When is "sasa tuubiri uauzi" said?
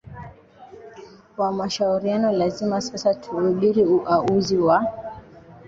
2.81-4.57